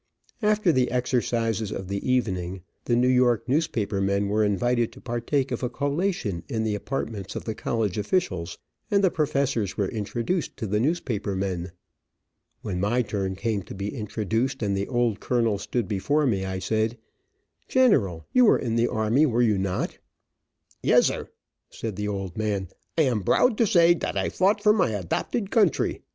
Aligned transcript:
After 0.41 0.71
the 0.71 0.89
exercises 0.89 1.71
of 1.71 1.87
the 1.87 2.03
evening, 2.11 2.63
the 2.85 2.95
New 2.95 3.07
York 3.07 3.47
newspaper 3.47 4.01
men 4.01 4.29
were 4.29 4.43
invited 4.43 4.91
to 4.93 4.99
partake 4.99 5.51
of 5.51 5.61
a 5.61 5.69
collation 5.69 6.41
in 6.49 6.63
the 6.63 6.73
apartments 6.73 7.35
of 7.35 7.45
the 7.45 7.53
college 7.53 7.99
officials, 7.99 8.57
and 8.89 9.03
the 9.03 9.11
professors 9.11 9.77
were 9.77 9.87
introduced 9.87 10.57
to 10.57 10.65
the 10.65 10.79
newspaper 10.79 11.35
men. 11.35 11.71
When 12.63 12.79
my 12.79 13.03
turn 13.03 13.35
came 13.35 13.61
to 13.61 13.75
be 13.75 13.93
introduced, 13.95 14.63
and 14.63 14.75
the 14.75 14.87
old 14.87 15.19
colonel 15.19 15.59
stood 15.59 15.87
before 15.87 16.25
me, 16.25 16.45
I 16.45 16.57
said: 16.57 16.97
"General, 17.67 18.25
you 18.33 18.45
were 18.45 18.57
in 18.57 18.77
the 18.77 18.87
army, 18.87 19.27
were 19.27 19.43
you 19.43 19.59
not?" 19.59 19.99
"Yezzer!" 20.83 21.27
said 21.69 21.95
the 21.95 22.07
old 22.07 22.35
man. 22.35 22.69
"I 22.97 23.03
am 23.03 23.19
broud 23.21 23.55
to 23.59 23.67
say 23.67 23.93
dot 23.93 24.17
I 24.17 24.29
fought 24.29 24.63
for 24.63 24.73
my 24.73 24.89
adopted 24.89 25.51
country. 25.51 26.01